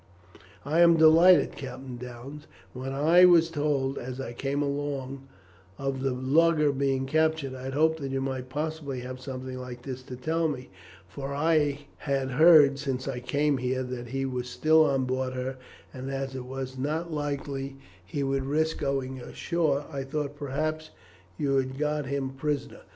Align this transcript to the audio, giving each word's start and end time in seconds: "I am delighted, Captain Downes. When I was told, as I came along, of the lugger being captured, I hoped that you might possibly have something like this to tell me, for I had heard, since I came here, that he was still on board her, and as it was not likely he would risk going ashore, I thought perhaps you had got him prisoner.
"I 0.65 0.79
am 0.79 0.97
delighted, 0.97 1.51
Captain 1.55 1.95
Downes. 1.95 2.47
When 2.73 2.91
I 2.91 3.25
was 3.25 3.51
told, 3.51 3.99
as 3.99 4.19
I 4.19 4.33
came 4.33 4.63
along, 4.63 5.27
of 5.77 6.01
the 6.01 6.09
lugger 6.13 6.71
being 6.71 7.05
captured, 7.05 7.53
I 7.53 7.69
hoped 7.69 7.99
that 7.99 8.09
you 8.11 8.19
might 8.19 8.49
possibly 8.49 9.01
have 9.01 9.19
something 9.21 9.59
like 9.59 9.83
this 9.83 10.01
to 10.05 10.15
tell 10.15 10.47
me, 10.47 10.71
for 11.07 11.35
I 11.35 11.85
had 11.97 12.31
heard, 12.31 12.79
since 12.79 13.07
I 13.07 13.19
came 13.19 13.59
here, 13.59 13.83
that 13.83 14.07
he 14.07 14.25
was 14.25 14.49
still 14.49 14.85
on 14.85 15.05
board 15.05 15.33
her, 15.33 15.57
and 15.93 16.09
as 16.09 16.33
it 16.33 16.45
was 16.47 16.79
not 16.79 17.11
likely 17.13 17.77
he 18.03 18.23
would 18.23 18.45
risk 18.45 18.79
going 18.79 19.21
ashore, 19.21 19.85
I 19.93 20.01
thought 20.01 20.35
perhaps 20.35 20.89
you 21.37 21.57
had 21.57 21.77
got 21.77 22.07
him 22.07 22.31
prisoner. 22.31 22.81